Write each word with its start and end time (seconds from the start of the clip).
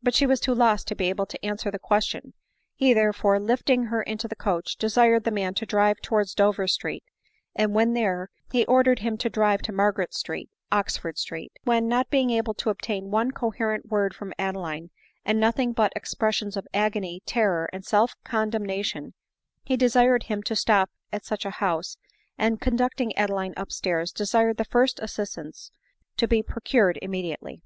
But 0.00 0.14
she 0.14 0.26
was 0.28 0.38
too 0.38 0.54
lost 0.54 0.86
to 0.86 0.94
be 0.94 1.08
able 1.08 1.26
to 1.26 1.44
answer 1.44 1.72
the 1.72 1.78
question; 1.80 2.34
he, 2.76 2.94
therefore, 2.94 3.40
lifting 3.40 3.86
her 3.86 4.00
into 4.00 4.28
the 4.28 4.36
coach, 4.36 4.76
desired 4.76 5.24
the 5.24 5.32
man 5.32 5.54
to 5.54 5.66
drive 5.66 5.98
towards 6.00 6.34
Dover 6.36 6.68
street; 6.68 7.02
and 7.52 7.74
when 7.74 7.92
there, 7.92 8.30
he 8.52 8.64
or 8.66 8.84
dered 8.84 9.00
him 9.00 9.18
to 9.18 9.28
drive 9.28 9.62
to 9.62 9.72
Margaret 9.72 10.14
street, 10.14 10.50
Oxford 10.70 11.18
street; 11.18 11.50
when, 11.64 11.88
not 11.88 12.10
being 12.10 12.30
able 12.30 12.54
to 12.54 12.70
obtain 12.70 13.10
one 13.10 13.32
coherent 13.32 13.86
word 13.88 14.14
from 14.14 14.32
Adeline, 14.38 14.90
and 15.24 15.40
nothing 15.40 15.72
but 15.72 15.92
expressions 15.96 16.56
of 16.56 16.68
agony,, 16.72 17.24
terror, 17.26 17.68
and 17.72 17.84
self 17.84 18.14
condemnation, 18.22 19.14
he 19.64 19.76
desired 19.76 20.22
him 20.22 20.44
to 20.44 20.54
stop 20.54 20.90
at 21.12 21.24
such 21.24 21.44
a 21.44 21.50
house, 21.58 21.96
and, 22.38 22.60
conducting 22.60 23.16
Adeline 23.16 23.54
up 23.56 23.72
stairs, 23.72 24.12
desired 24.12 24.58
the 24.58 24.64
first 24.64 25.00
assistance 25.00 25.72
to 26.16 26.28
be 26.28 26.40
procured 26.40 27.00
immediately. 27.02 27.62